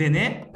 [0.00, 0.50] でね。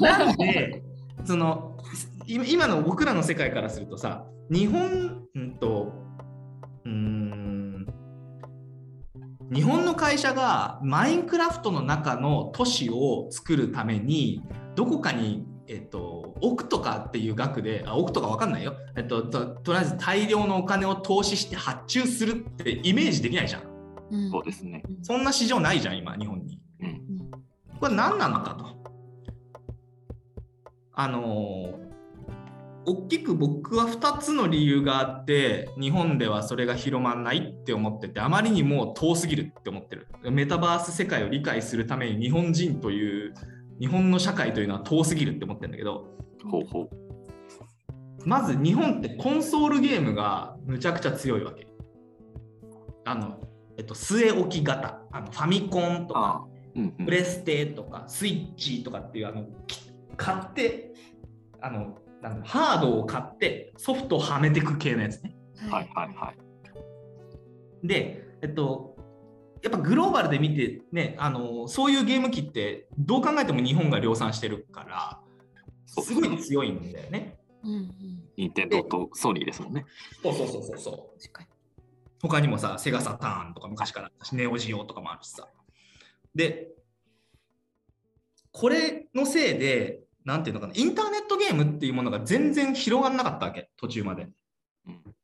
[0.00, 0.82] ななんで
[1.24, 1.78] その
[2.26, 5.92] 今今の僕らの世界からするとさ日本うんと
[6.84, 7.86] うーん
[9.52, 14.42] 日本の会社がマインクラフトの中の都市を作るために
[14.74, 23.62] どこかに、えっと、億とかっていう額であ億とか分かんないよ、えっと、ととりあえず大量のお金を投資して発注するってイメージできないじゃん。
[24.10, 24.30] うん。
[24.30, 24.82] そうですね。
[25.02, 26.58] そんな市場ないじゃん今日本に。
[26.58, 26.63] うん。
[27.84, 28.64] これ何なのかと。
[30.94, 31.78] あの
[32.86, 40.06] 大きく僕は2つの理由があって日本ではそれが広まんないって思っててあまりにも遠すぎるって思ってる。
[40.30, 43.34] メタバース世界を理解するために日本人という
[43.78, 46.08] 日本の社会というのは遠すぎるって思ってるんだけど。
[48.24, 51.66] まず日本ってコンソールゲームがむちゃくちゃ強いわけ。
[53.04, 53.38] あの、
[53.76, 55.02] えっと、据え置き型。
[55.12, 56.46] あのファミコンとか。
[56.76, 59.80] うんうんプレステとかスイッチとかっていうあのき
[60.16, 60.92] 買って
[61.60, 65.36] あのなんだハードを買ってソフトをはめていく系のやつね。
[65.70, 67.86] はいはいはい。
[67.86, 68.96] で、えっと、
[69.62, 75.20] やっぱグローバルで見てねあのそういうゲーム機ってどう考えても日本が量産してるから
[75.86, 77.38] すごい強いんだよね。
[77.62, 77.90] うんうん
[78.36, 79.86] 任天堂とソニーですもんね。
[80.22, 81.14] そうそうそうそうそう。
[82.20, 85.46] 他にもさ、セガサターンとか昔からあったし、ネオジオとかもあるしさ。
[86.34, 86.68] で、
[88.52, 94.28] これのせいで、なんていうのかな、インターネットゲームっていうものが全然広がらなかったわけ、途中まで。
[94.86, 95.14] うん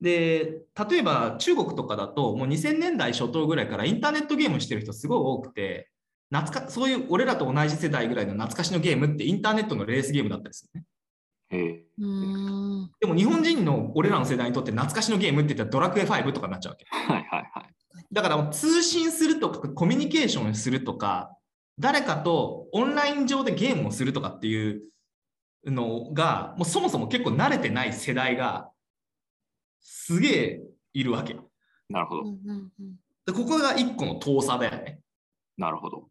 [0.00, 5.90] で、例えば中国とかだと、もう2000年代初頭ぐらいからインターネットゲームしてる人すごい多くて、
[6.30, 10.86] 懐かそういう俺らと同じ世代ぐらいの懐かしのゲームってインターネットのレースゲームだったりするね。
[13.00, 16.84] でも日本人の俺らの世代にとって懐かしのゲームって言ったらドラクエ5とかになっちゃうわけ。
[16.90, 17.74] はいはいはい。
[18.12, 21.36] だからもう通信するとかコミュニケーションするとか
[21.78, 24.82] 誰かとオンライン上でゲームをするとかっていう
[25.64, 28.70] のがもうそもそも結構慣れてない世代が
[29.80, 30.62] すげえ
[30.92, 31.36] いるわけ。
[31.88, 32.24] なるほど。
[33.26, 35.00] でここが一個の遠さだよね。
[35.56, 36.08] なるほど。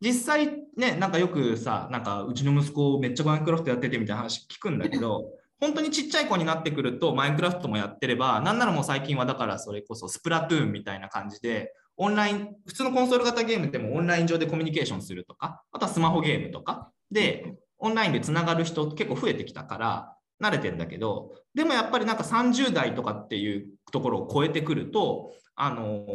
[0.00, 26.06] 実際ね、なんかよくさ、なんかうちの息子めっちゃマインクラフトやっててみたいな話聞くんだけど、本当にちっちゃい子になってくるとマインクラフトもやってれば、なんならもう最近はだからそれこそスプラトゥーンみたいな感じで、オンライン、普通のコンソール型ゲームでもオンライン上でコミュニケーションするとか、あとはスマホゲームとかで、オンラインでつながる人結構増えてきたから、慣れてんだけど、でもやっぱりなんか30代とかっていうところを超えてくると、あの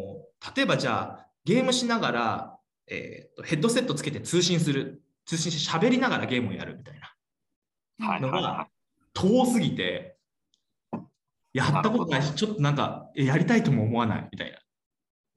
[0.56, 8.20] 例えばじゃあゲームしながら、えーとヘッドセットつけて通信する、通信して喋りながらゲームをやるみたいな。
[8.20, 8.68] のが
[9.14, 10.18] 遠すぎて、
[11.54, 14.58] やったことないし、ちょっとなんかえやりたいとも思わないみたいな。
[14.58, 14.60] い。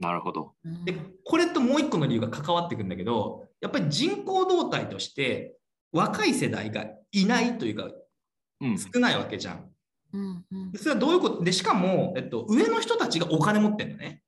[0.00, 0.54] なるほど。
[0.64, 0.94] うんで、
[1.24, 5.58] これともう一個の理由が関わってくるんだけど、やっぱり人口動態として
[5.92, 7.90] 若い世代がいないというか
[8.60, 8.78] うん。
[8.78, 9.70] 少ないわけじゃん。
[10.12, 11.44] うんうんでそれはどういうこと？
[11.44, 14.22] で、しかも、えっと、上の人たちがお金持ってるのね。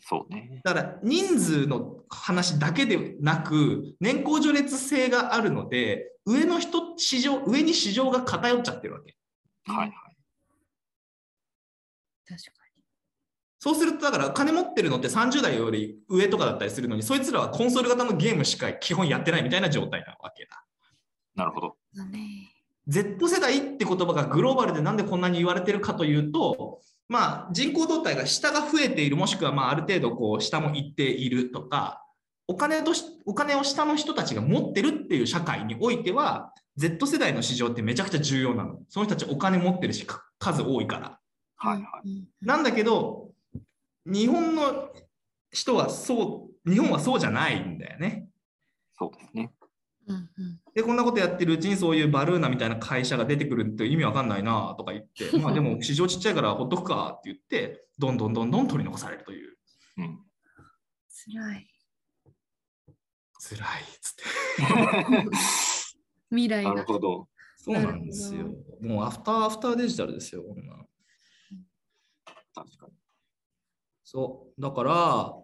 [0.00, 0.60] そうね。
[0.64, 9.16] だから人数の話だけでなく、年功序列性があるので、上の人、市場、上に市場が偏っちゃってるわけ。
[9.66, 9.90] はいはい。
[12.26, 12.60] 確か
[13.62, 20.64] そうすると、だから金持ってるのって30代より上とかだったりするのに、そいつらはコンソール型のゲームしか基本やってないみたいな状態なわけだ。
[21.34, 21.76] なるほど。
[21.92, 22.20] にだね
[22.88, 32.06] Z 世代って言葉がグローバルでなんでこんなに言われてるかというと、まあ、人口動態が下が増えている、もしくはまあある程度こう下も行っているとか、
[32.46, 38.78] お金としお金を下の人たちが持ってるっていう社会においては、Z 世代の市場ってめちゃくちゃ重要なの。
[38.88, 41.18] その人たちお金持ってるし、か数多いから。
[41.56, 42.08] はいはい。
[42.08, 43.32] いなんだけど、
[44.06, 44.90] 日本の
[45.50, 48.28] 人はそう、日本はそうじゃないんだよね。
[48.96, 49.52] そうですね。
[50.10, 59.56] うんうんで、こんなことやってるうちにそういうバルーナみたいな会社が出てくるって意味わかんないなとか言って、 まあでも市場ちっちゃいからほっとくかって言って、どんどんどんどん取り残されるという、
[59.98, 60.20] うん。
[61.08, 61.66] 辛い
[63.38, 65.12] 辛いっつって。
[65.14, 65.24] な
[66.30, 67.28] 未来がるほど。
[67.56, 68.46] そうなんですよ。
[68.80, 70.86] もうアフターアフターデジタルですよ、こんなの
[72.54, 72.92] 確かに。
[74.04, 74.60] そう。
[74.60, 75.34] だから、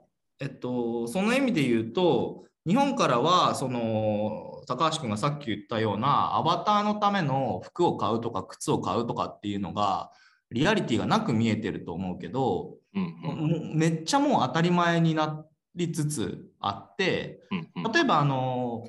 [0.40, 10.10] えっと、その意味で言うと、日本からは、その、高橋君がさっき言ったような、アバターのための服を買うとか、靴を買うとかっていうのが、
[10.50, 17.92] リアリティがなく見えてると思うけど、うんうんめっちゃもう当たり前になりつつあって、うんうん。
[17.92, 18.84] 例えばあの、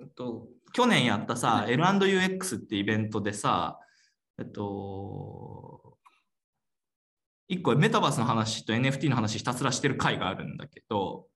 [0.00, 3.78] えっと、去年やったさ、L&UX ってイベントでさ、
[4.38, 5.98] えっと、
[7.48, 11.26] 一個メタバースの話と NFT の話ひたすらしてる回があるんだけど、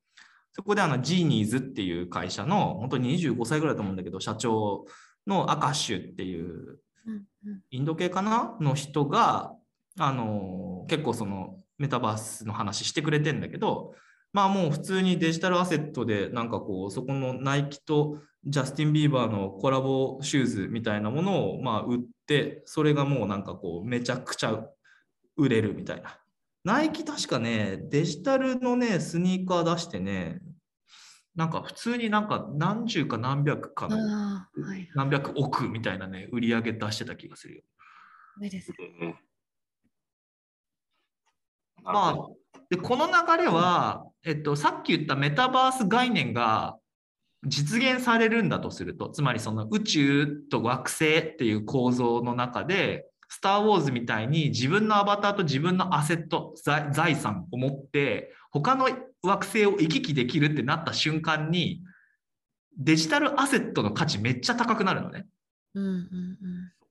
[0.59, 4.87] そこであのジーニーズっていう会社の本当に25歳ぐらいだと思うんだけど社長
[5.25, 6.81] のアカッシュっていう
[7.71, 8.57] インド系かな？
[8.61, 9.53] の人が
[10.01, 13.95] あの結構そのメタバースの話してくれてんだけど
[14.33, 24.65] まあもう普通にデジタルアセットでなんかこうそこのナイキとジャスティン・ビーバーのコラボシューズみたいなものをまあ売ってそれがもうなんかこうめちゃくちゃ
[25.37, 26.19] 売れるみたいな。
[26.65, 30.41] ナイキ確かねデジタルのねスニーカー出してね
[31.39, 34.91] なんか普通になんか何十か何百かのはい。
[34.97, 37.63] 何百億みたいなね売り上げ出してた気がするよ。
[38.41, 38.73] 上です。
[41.85, 42.17] まあ。
[42.71, 46.77] で、この流れは、えっと、さっき言ったメタバース概念が
[47.45, 58.89] 実現されるんだとすると、つまりその宇宙と惑星っていう構造の中で、スター・ウォーズみたいに自分のアバターと自分のアセット、財財産を持って、他の
[59.23, 61.83] 惑星を行き来できるってなった瞬間に、
[62.79, 65.27] デジタルアセットの価値めっちゃ高くなるのね。
[65.75, 66.39] うんうん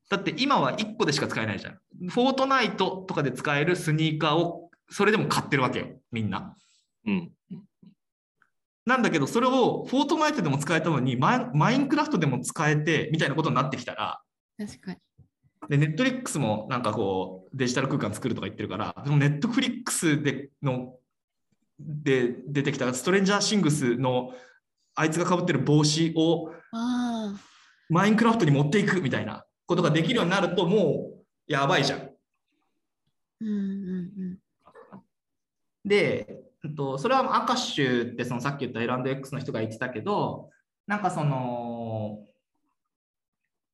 [0.09, 1.80] だって今は1個でしか使えないじゃん。
[2.09, 6.56] フォートナイトとかで使えるスニーカーをそれでも買ってるわけよ、みんな。
[7.06, 7.31] うん。
[8.86, 14.21] なんだけど、それをフォートナイトでも使えたのにマイン、マインクラフトでも使えてみたいなことになってきたら、
[14.57, 14.68] うん。
[14.68, 14.98] 確かに。
[15.69, 20.95] で、ネットリックスもなんかこう、デジタル空間作るとか言ってるから、でもネットフリックスでの
[21.79, 22.94] で出てきた。
[22.94, 24.33] ストレンジャーシングスの
[24.95, 26.51] あいつがかぶってる帽子を
[27.89, 32.09] マインクラフトに持っていくみたいなことができるようになると、もうやばいじゃん。
[33.41, 34.39] うんうん
[35.85, 40.50] で、うんとそれはアカッシュってそのさっき言った L&X の人が言ってたけど、
[40.85, 42.19] なんかその、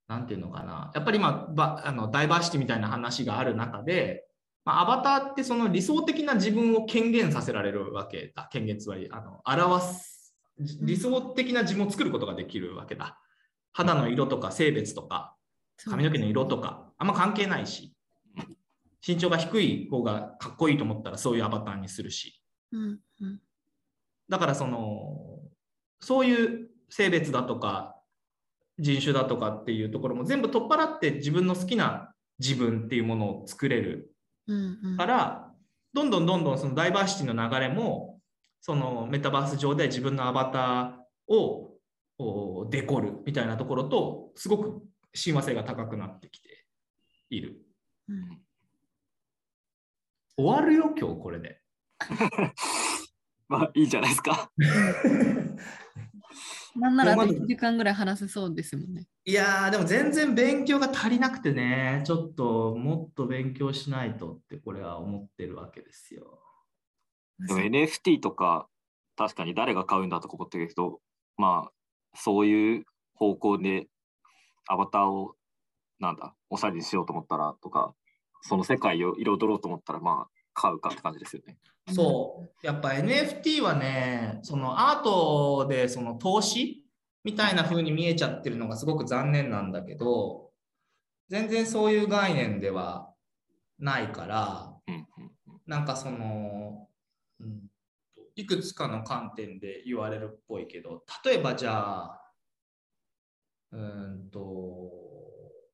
[0.08, 4.28] なんていうのかな、やっぱり今、ばあのダイバーシティみたいな話がある中で、
[4.66, 8.48] まあ、アバターってその理想的な自分を権限させられるわけだ。
[8.52, 10.36] 権限つまり、あの表す、
[10.82, 13.20] 理想的な自分を作ることができるわけだ。
[13.74, 15.36] 肌の色とか性別とか、
[15.86, 17.94] 髪の毛の色とか、あんま関係ないし、
[19.06, 23.40] 身長が低い方がかっこいいと思ったらそういうアバターにするし、うんうん
[24.30, 25.42] だからその、
[26.00, 27.98] そういう性別だとか、
[28.80, 34.13] 人種だとかっていうところも全部取っ払って自分の好きな自分っていうものを作れる
[34.98, 35.54] から、
[35.94, 38.20] どんどんどんどんそのダイバーシティの流れも、
[38.62, 41.78] そのメタバース上で自分のアバターを
[42.18, 44.82] おデコるみたいなところと、すごく
[45.14, 46.66] 親和性が高くなってきて
[47.30, 47.58] いる。
[48.10, 48.44] う ん
[50.36, 51.62] 終わるよ、今日これで。
[53.48, 54.52] まあ、いいじゃないですか。
[56.76, 59.08] なんならあとまだ1時間ぐらい話せそうですもんね。
[59.26, 66.40] いやー、でも全然勉強が足りなくてね、ちょっともっと勉強しないとって、これは思ってるわけですよ。
[67.48, 68.68] でも NFT とか、
[69.16, 71.00] 確かに誰が買うんだとか思ってるけど、
[71.38, 71.72] まあ、
[72.16, 72.86] そういう
[73.16, 73.88] 方向で
[74.68, 75.36] アバターを、
[76.00, 77.94] なんだ、おしゃれにしようと思ったらとか、
[78.42, 81.58] その世界を彩ろうと思ったら、まあ、買うかって感じですよね。
[81.92, 86.86] そう、やっぱ NFT はね、そのアートでその投資
[87.24, 90.52] みたいな風に見えちゃってるのがすごく残念なんだけど、
[91.30, 93.14] 全然そういう概念では
[93.80, 94.74] ないから、
[95.66, 96.88] なんかその、
[97.40, 97.70] うん、
[98.36, 102.32] いくつかの観点で言われるっぽいけど、例えばじゃあ、
[103.72, 104.92] うーんと、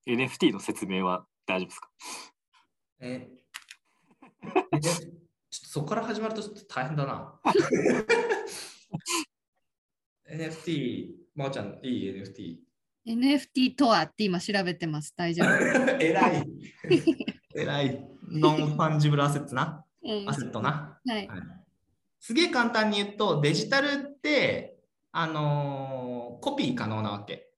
[0.07, 1.89] NFT の説明は大丈夫ですか？
[3.01, 3.29] え、
[5.50, 7.39] そこから始まるとちょっと大変だな。
[10.31, 12.58] NFT、まおちゃん、いい NFT。
[13.08, 15.13] NFT とはって今調べてます。
[15.15, 15.50] 大丈夫。
[16.00, 16.48] えらい。
[17.55, 18.05] えらい。
[18.31, 19.84] non-fungible asset な？
[20.03, 21.00] うん asset な？
[21.05, 21.27] はい。
[21.27, 21.39] はい
[22.22, 24.77] すげえ簡単に言うと、デジタルって、
[25.13, 27.50] あのーコピー可能なわけ。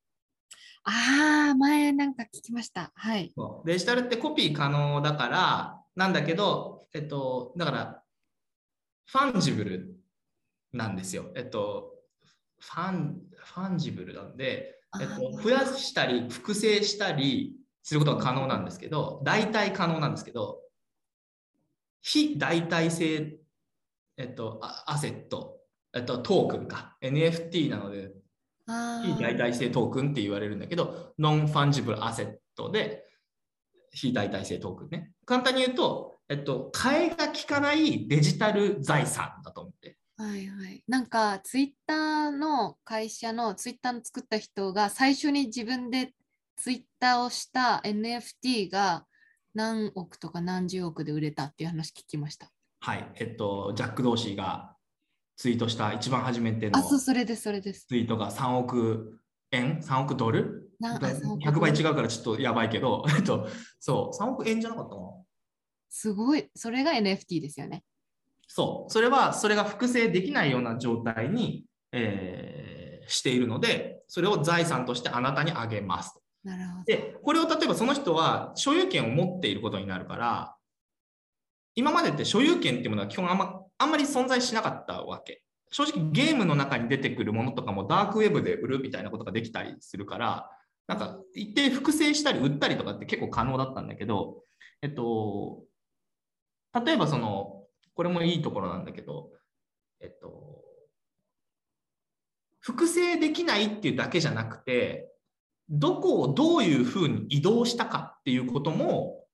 [0.83, 2.91] ああ、前なんか聞きました。
[2.95, 3.33] はい。
[3.65, 8.03] デジタルってコピー可能だから、なんだけど、えっと、だから、
[9.05, 9.95] fungible
[10.71, 11.31] なんですよ。
[11.35, 11.93] えっと、
[12.59, 20.61] fun、fungible なんで、えっあと、増やしたり、複製したりすることが可能なんですけど、代替可能なんですけど、
[22.01, 23.37] 非代替性、
[24.17, 25.59] えっと、ア asset、
[25.93, 28.11] えっと、トークンか、NFT なので、
[28.67, 33.03] あ非代替性トークンって言われるんだけど、 non-fungible asset で、
[33.91, 35.11] 非代替性トークンね。
[35.25, 39.97] 簡単に言うと、えっと、替えが効かないデジタル財産だと思って。
[40.17, 40.83] はいはい。
[40.87, 46.13] なんかツイッターの会社のツイッターの作った人が最初に自分で
[46.57, 49.05] ツイッターをした NFT が
[49.53, 52.49] 何億とか何十億で売れたっていう話聞きました。
[52.79, 53.11] はい。
[53.15, 54.75] えっと、ジャック・ドーシーが
[55.37, 57.87] ツイートした一番初めてのあ、そう、それです、それです。
[57.87, 59.19] ツイートが3億
[59.51, 60.37] 円 ?3 億ドル？
[60.39, 63.47] なあ3億100倍違うからちょっとやばいけど、 えっと、
[63.79, 65.07] そう、3億円じゃなかったかな？
[65.89, 67.83] すごい、それが NFT ですよね。
[68.47, 76.19] そう、それは、それが複製できないような状態に、えーしているので、それを財産としてあなたにあげます。
[76.43, 76.83] なるほど。
[76.85, 80.55] で、これを例えばその人は所有権を持っていることになるから、
[81.75, 85.43] 今までって所有権っていうものは基本あんまあんまり存在しなかったわけ。
[85.71, 90.49] 正直ゲームの中に出てくるものとかもダークウェブで売るみたいなことができたりするから、
[90.87, 94.43] なんか一定複製したり売ったりとかって結構可能だったんだけど、
[94.81, 95.63] えっと、
[96.85, 99.29] 例えばその、これもいいところなんだけど、
[99.99, 100.63] えっと、
[102.59, 105.09] 複製できないっていうだけじゃなくて、
[105.69, 109.25] どこをどういうふうに移動したかっていうことも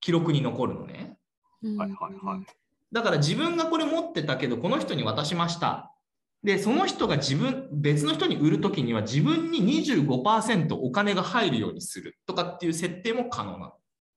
[0.00, 1.18] 記録に残るのね。
[1.62, 2.46] うんはいはいはい。
[2.92, 5.94] だから自分がこれ持ってたけど、この人に渡しました。
[6.42, 13.72] で、その人が自分、別の人に売るときには自分に25%お金が入るようにするとかっていう設定も可能なの。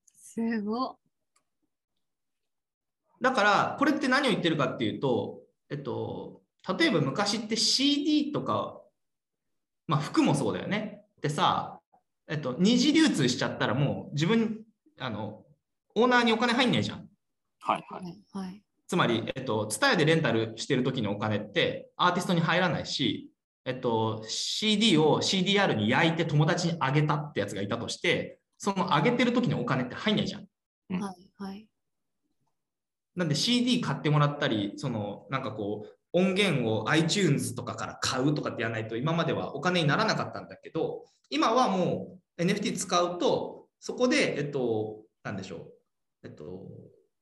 [0.05, 0.97] すご
[3.21, 6.41] だから、これって何を言ってるかっていうと、えっと、
[6.77, 8.81] 例えば昔って CD とか、
[9.87, 11.05] まあ服もそうだよね。
[11.21, 11.79] でさ、
[12.27, 14.63] えっと、二次流通しちゃったらもう自分、
[14.99, 15.43] あの、
[15.95, 17.09] オーナーにお金入んないじゃん。
[17.59, 18.09] はいはい。
[18.09, 18.23] い。
[18.31, 18.63] はい。
[18.91, 23.31] つまり、えっと、TSUTAYA でレンタルしてる時のお金ってアーティストに入らないし、
[23.63, 31.01] えっと、CD を CDR に焼いて友達にあげたってやつがいたとして、そのあげてる時のお金って入んないじゃん。
[31.01, 31.29] はい。
[31.37, 31.65] はい。
[33.15, 45.73] なんで CD 買ってもらったり、そのなんかこう音源を iTunes とかから買うとかってやらないと今まではお金にならなかったんだけど、今はもう NFT 使うと、そこで、えっと、なんでしょう、
[46.25, 46.67] えっと、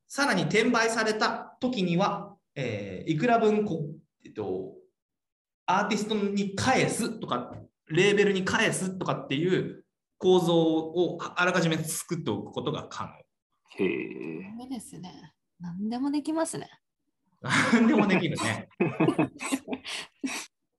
[0.09, 3.85] さらに転売された時には、えーいくら分こ、
[4.25, 4.73] えっと、
[5.65, 7.53] アーティストに返すとか、
[7.87, 9.85] レーベルに返すとかっていう
[10.17, 13.11] 構造をあらかじめ作っておくことが可能。
[13.83, 14.43] へえ。
[14.59, 15.33] ダメですね。
[15.59, 16.69] 何でもできますね。
[17.73, 18.67] 何でもできるね。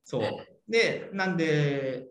[0.05, 0.23] そう。
[0.69, 2.09] で、なんで、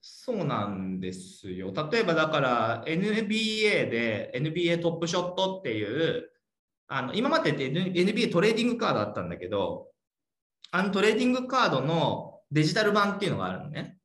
[0.00, 1.72] そうなんですよ。
[1.90, 6.29] 例えばだから NBA で NBA トップショットっていう、
[6.92, 9.86] あの今までって NBA トレーディングカードあったんだけど、
[10.72, 13.96] あのトレーディングカードのデジタル版っていうのがあるのね。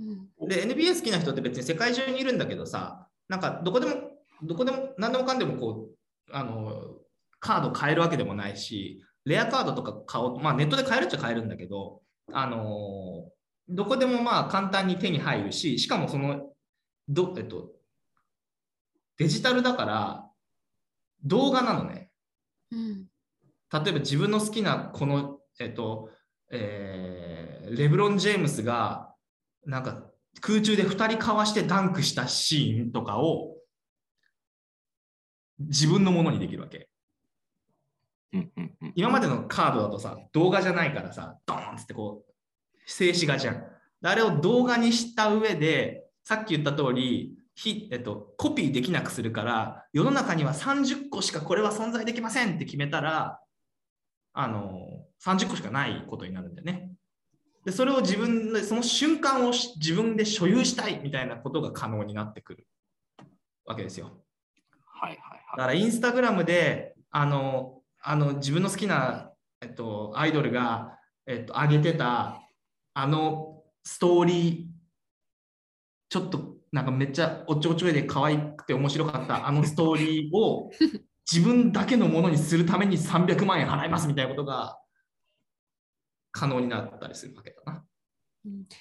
[0.00, 0.48] うん。
[0.48, 3.94] で、NBA 好きな人って別に世界中にいるんだけどさ、なんかどこでも、
[4.42, 6.96] どこでも、何でもかんでもこう、あの、
[7.38, 13.30] カード買えるわけでもないし、レアカードとか買おうと、まあネットで買えるっちゃ買えるんだけど、あの、
[13.68, 16.50] どこでもまあ簡単に手に入るし、しかもその、
[17.08, 17.70] ど、えっと、
[19.18, 20.28] デジタルだから
[21.24, 22.07] 動画なのね。
[22.72, 23.06] うん。
[23.72, 26.10] 例えば自分の好きなこの、えっと、
[26.50, 29.12] えーレブロン・ジェームスが
[29.66, 30.10] なんか
[30.40, 33.56] 空中で2人かわしてダンクしたシーンとかを
[35.58, 36.88] 自分のものにできるわけ。
[38.32, 38.92] うんうんうん。
[38.94, 42.32] 今までのカードだとさ、動画じゃないからさ、ドーンっつってこう、
[42.86, 43.64] 静止画じゃん。
[44.02, 53.40] あれを動画にした上で、さっき言った通り、ひえっと、コピーできなくするから、世の中には30個しかこれは存在できませんって決めたら、
[54.32, 54.78] あの、
[55.24, 56.92] 30個しかないことになるんだよね。
[57.64, 62.68] で、それを自分で、その瞬間をし自分で所有したいみたいなことが可能になってくる
[63.64, 64.22] わけですよ。
[64.84, 65.56] はいはいだはい。
[65.56, 70.96] からインスタグラムであのあの自分の好きな、えっと、アイドルが、
[71.26, 72.40] えっと、上げてた
[72.94, 74.66] あのストーリー
[76.08, 80.70] ちょっとなんかめっちゃおっちょこちょいで可愛くて面白かったあのストーリーを
[81.30, 84.78] 自分だけのものにするために300万円払いますみたいなことが
[86.32, 87.84] 可能になったりするわけだな。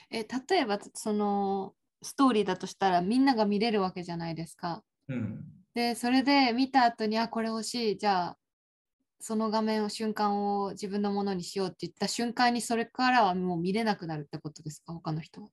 [0.09, 4.83] え、例えば、その、ストーリーだとしたらみんなが見れるわけじゃないですか。
[5.07, 7.97] うん、で、それで見た後に、あ、これ欲しい。
[7.97, 8.37] じゃあ、
[9.19, 15.49] その画面を、瞬間を自分のものにしようって言った瞬間に、それからはもう見れなくなるってことですか、他の人は。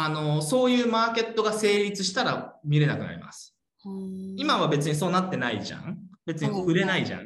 [0.00, 3.56] あのそういうマーケットが成立したら見れなくなります。
[4.36, 5.98] 今は別にそうなってないじゃん。
[6.24, 7.20] 別に売れないじゃん。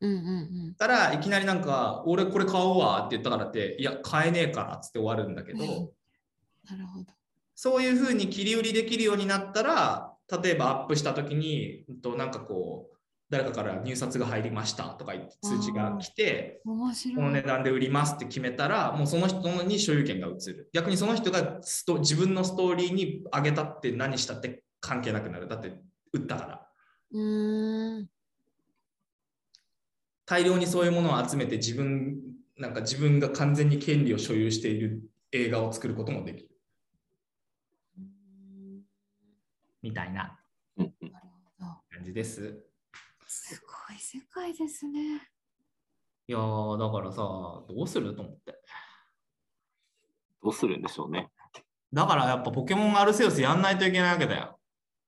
[0.00, 0.74] うんうんうん。
[0.78, 7.12] たらいきなりなんか、俺これ買おうわって言ったからって、いや、買えねえからっつって終わるんだけど、なるほど。
[7.54, 12.97] そういうふうに切り売りできるようになったら、例えばアップしたときに、うんとなんかこう、
[13.30, 16.60] 誰かから入札が入りましたとか言って通知が来て。
[16.64, 20.70] この値段で売りますって決めたら、もうその人に所有権が移る。
[20.72, 25.46] 逆にその人がスト自分のストーリーに上げたって何したって関係なくなる。
[25.46, 25.78] だって
[26.12, 26.66] 売ったから。
[27.12, 28.08] うーん。
[30.24, 32.18] 大量にそういうものを集めて自分
[32.58, 36.48] なんか自分が完全に権利を所有している映画を作ることもできる
[37.98, 38.80] うん
[39.82, 40.38] みたいな。
[40.78, 42.67] 感じです。
[43.30, 45.00] すごい世界ですね。
[46.26, 48.58] いやーだからさ、どうすると思って。
[50.42, 51.30] どうするんでしょうね。
[51.92, 54.58] だからやっぱポケモンアルセウスやんないといけないわけだよ。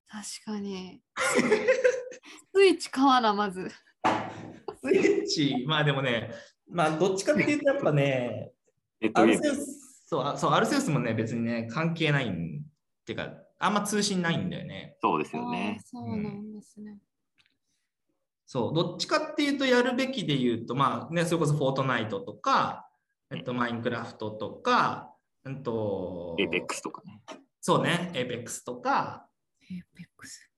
[0.06, 1.00] 確かに。
[2.54, 3.70] スイッチ買わな、まず。
[4.82, 6.30] スイッチ、まあでもね、
[6.68, 8.52] まあどっちかっていうとやっぱね。
[9.14, 12.62] アルセウス、そう、あそうアルセウスもね、別にね、関係ないんっ
[13.06, 14.96] ていうか、あんま通信ないんだよね。
[15.00, 15.82] そうですあよねー。
[15.86, 16.98] そうなんですね。
[18.52, 22.88] そう、どっちかっていうとやるべきで言うと、まあね、それこそフォートナイトとか、
[23.30, 25.14] えっと、 Minecraft とか、
[25.44, 27.22] うんと、 Apex とかね。
[27.60, 29.28] そうね、エイペックスとか、
[29.70, 30.50] エイペックス。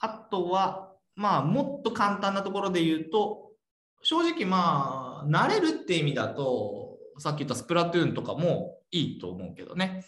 [0.00, 3.52] あとは、まあ、もっと簡単なところで言うと、
[4.02, 10.04] 正直まあ、慣れるって意味だと、さっき言ったスプラトゥーンとかもいいと思うけどね。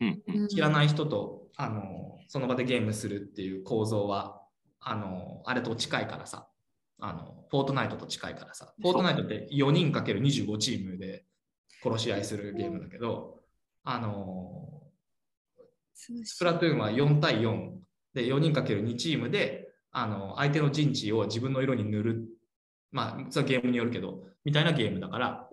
[0.00, 0.48] うんうん。
[0.48, 4.40] 知らない人と、あの、その場でゲームするっていう構造は、
[4.80, 6.48] あの、あれと近いからさ、
[7.00, 11.24] あの、フォートナイトと近いからさ、フォートナイトって4人 ×25 チームで
[11.82, 13.40] 殺し合いするゲームだけど、
[13.84, 14.82] あの、
[15.94, 17.70] スプラトゥーンは4対4
[18.14, 22.28] で4人かける2チームであの相手の陣地を自分の色に塗る。
[22.90, 25.48] まあ、それはゲームによるけど、みたいなゲームだから、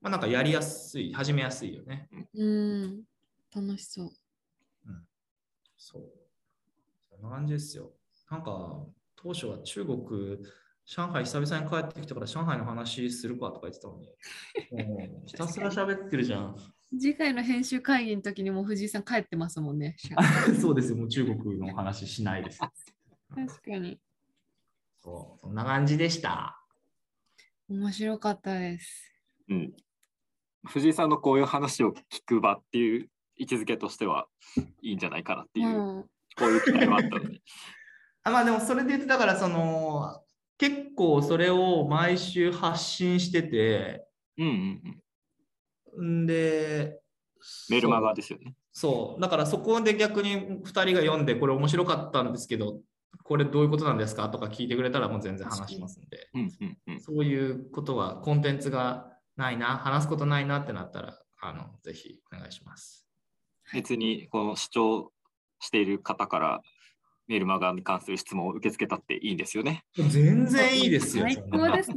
[0.00, 2.08] まあ、なんかやりやすい、始めやすいよね。
[2.34, 3.02] うん。
[3.54, 4.10] 楽しそう。
[5.76, 6.02] そう。
[7.10, 7.92] そんな感じですよ。
[8.30, 9.98] なんか、当初は中国、
[10.86, 14.08] 上海久々に帰ってきたから上海の話するかとか言ってたのに、
[14.86, 16.56] もうひたすら喋ってるじゃん。
[16.90, 19.96] 次回の編集会議の時にもう藤井さん帰ってますもんね。
[20.60, 22.58] そうですよ、もう中国の話しないです。
[22.58, 23.98] 確かに。
[25.02, 26.60] そう、そんな感じでした。
[27.68, 29.10] 面白かったです。
[29.48, 29.74] うん。
[30.66, 34.28] 藤井さんのこういう話を聞く場っていう位置づけとしては
[34.82, 36.02] いいんじゃないかなっていう、うん。
[36.36, 37.40] こういう期待はあったので。
[38.24, 40.20] あまあでもそれで言ってだからその
[40.58, 44.06] 結構それを毎週発信してて
[44.38, 44.98] うんうん
[45.96, 46.22] うん。
[46.24, 47.00] んで
[47.70, 48.54] メルマガですよね。
[48.72, 52.80] そうだからそこで逆に2人が読んでこれ面白かったんですけど
[53.22, 57.00] これどういうことなんですかとか聞いてくれたらもう全然話しますんでうんうんうん。
[57.00, 63.06] そういうことはコンテンツがないな話すことないなってなったらあのぜひお願いします。
[63.72, 65.12] 別にこの視聴
[65.60, 66.62] している方から
[67.26, 69.84] メルマガに関する質問を受け付けたっていいんですよね。
[69.96, 71.24] 全然いいですよ。
[71.24, 71.96] 最高ですね。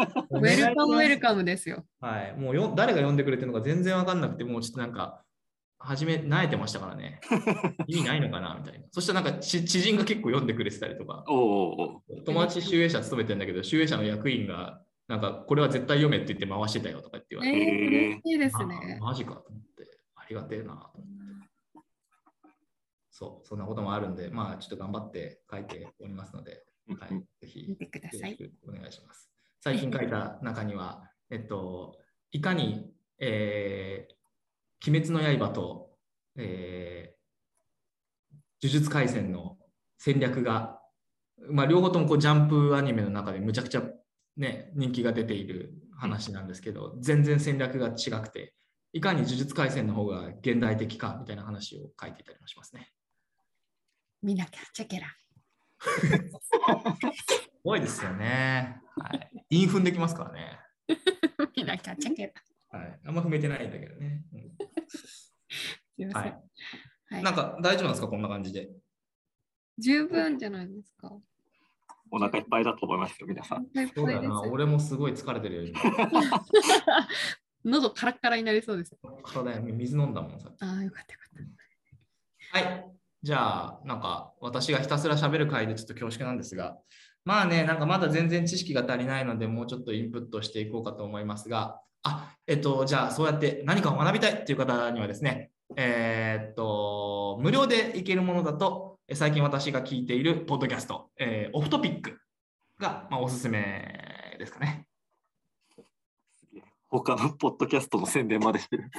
[0.30, 1.84] ウェルカムウェルカムですよ。
[2.00, 5.22] はい、もうよ誰が読んでくれてるのか全然わかんなくて、もうちょっとなんか、
[5.78, 7.20] 初め、慣れてましたからね。
[7.86, 8.86] 意味ないのかなみたいな。
[8.90, 18.98] そしたらなんか知知人が結構読んでくれてたりとか、おうおうおう友達集英社勤めてんだけど、集英社の役員が、なんか、これは絶対読めって言って回してたよとか言って言わえれて、ー、嬉しいですあね。
[19.00, 21.05] マジかと思って、ありがてえなと思って。
[23.18, 26.62] そう、そんなこともあるんで、まあ、ちょっと頑張って書いておりますので、
[27.00, 28.36] はい、ぜひ見てください。
[28.68, 29.30] お願いします。
[29.58, 31.96] 最近書いた中には、えっと、
[32.30, 35.96] いかに、えー、鬼滅の刃と、
[36.36, 39.56] えー、呪術廻戦の
[39.96, 40.78] 戦略が、
[41.50, 43.82] まあ、両方ともこうジャンプアニメの中でむちゃくちゃ、
[44.36, 48.52] ね、人気が出ている話なんですけど、全然戦略が違くて、
[48.92, 52.92] いかに呪術廻戦の方が現代的かみたいな話を書いていたりもしますね。
[54.22, 55.06] 見なきゃチェケラ。
[57.62, 58.80] 多いですよね。
[58.96, 59.30] はい。
[59.50, 60.58] インフンできますからね。
[61.56, 62.32] 見なきゃチェケ
[62.72, 62.78] ラ。
[62.78, 63.00] はい。
[63.06, 64.22] あんま踏めてないんだけどね。
[64.32, 64.40] うん
[64.88, 66.32] すいません。
[66.32, 66.42] はい。
[67.14, 68.08] はいなんか大丈夫なんですか？
[68.08, 68.68] こんな感じで。
[69.78, 71.12] 十分じゃないですか。
[72.10, 73.66] お腹いっぱいだと思いますよ、皆さん。
[73.94, 74.42] そうだよな。
[74.42, 75.74] 俺もすごい疲れてるよ。
[75.74, 75.80] 今
[77.64, 78.96] 喉カラッカラになりそうです。
[79.24, 80.52] 体や水飲んだもんさ。
[80.60, 81.18] ああ、よかったよ
[82.52, 82.95] かっはい。
[83.26, 86.78] じゃあ、なんか私がひたすら喋る回でちょっと恐縮なんですが、
[87.24, 102.20] まあね、なんかまだ全然知識が足りないので、もうちょっとインプットしていこうかと思いますが、あ、えっと、じゃあそうやって何かを学びたいっていう方にはですね、えーっと、無料でいけるものだと、え最近私が聞いているポッドキャスト、えーオフトピック
[102.78, 104.86] が、まあ、おすすめですかね。
[106.88, 108.88] 他のポッドキャストの宣伝までしてる。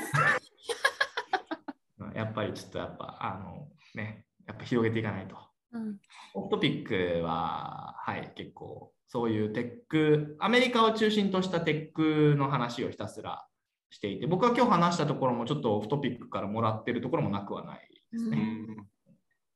[2.00, 5.36] うんやっぱりちょっとやっぱ、あのね、やっぱ広げていかないと。
[5.36, 5.52] た。
[5.74, 5.98] うん。
[6.36, 13.46] オフトピックは、はい、結構そういうテック、アメリカを中心としたテックの話をひたすら
[13.90, 18.38] していて、僕が今日話したところもちょっとオフトピックからもらってるところもなくはないですうね。
[18.38, 18.88] ん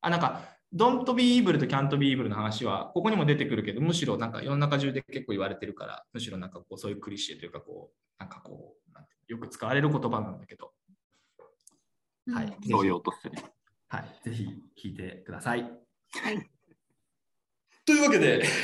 [0.01, 0.41] あ、なんか、
[0.73, 10.71] Don't be evil と can't be evil の話は、ここにも出てくるけど、むしろなんか世の中中で結構言われてるから、むしろなんかこうそういうクリシェというか、こう、なんかこう、よく使われる言葉なんだけど、
[12.31, 13.51] はいうんそういうとしてね。
[13.91, 14.47] はい、ぜひ
[14.81, 15.63] 聞いてください。
[15.63, 15.71] はい。
[17.85, 18.45] というわけで、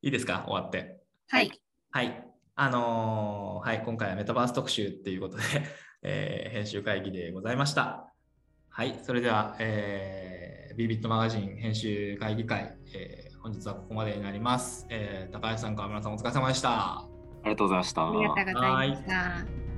[0.00, 1.02] いいですか、終わって。
[1.28, 1.50] はい。
[1.90, 2.24] はい。
[2.54, 5.42] あのーはい、今回はメタバース特集っていうことで、
[6.02, 8.14] えー編集会議でございました。
[8.68, 14.86] はい、それでは、えー、ビビットマガジン編集会議会、えー本日はここまでになります。
[14.88, 17.00] えー高橋さん、川村さん、お疲れ様でした。
[17.00, 17.08] あ
[17.42, 18.08] りがとうございました。
[18.08, 19.71] ありがとうございました。